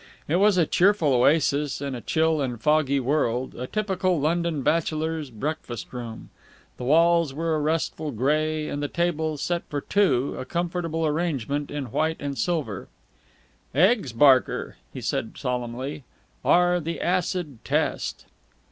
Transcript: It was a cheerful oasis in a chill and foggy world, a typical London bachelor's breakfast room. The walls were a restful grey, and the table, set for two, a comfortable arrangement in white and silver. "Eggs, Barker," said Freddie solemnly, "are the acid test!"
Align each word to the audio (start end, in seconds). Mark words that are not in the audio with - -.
It 0.27 0.37
was 0.37 0.57
a 0.57 0.65
cheerful 0.65 1.13
oasis 1.13 1.79
in 1.79 1.93
a 1.93 2.01
chill 2.01 2.41
and 2.41 2.59
foggy 2.59 2.99
world, 2.99 3.53
a 3.53 3.67
typical 3.67 4.19
London 4.19 4.63
bachelor's 4.63 5.29
breakfast 5.29 5.93
room. 5.93 6.31
The 6.77 6.85
walls 6.85 7.35
were 7.35 7.53
a 7.53 7.59
restful 7.59 8.09
grey, 8.09 8.67
and 8.67 8.81
the 8.81 8.87
table, 8.87 9.37
set 9.37 9.61
for 9.69 9.79
two, 9.79 10.35
a 10.39 10.43
comfortable 10.43 11.05
arrangement 11.05 11.69
in 11.69 11.91
white 11.91 12.17
and 12.19 12.35
silver. 12.35 12.87
"Eggs, 13.75 14.11
Barker," 14.11 14.75
said 14.99 15.03
Freddie 15.33 15.39
solemnly, 15.39 16.03
"are 16.43 16.79
the 16.79 16.99
acid 16.99 17.59
test!" 17.63 18.25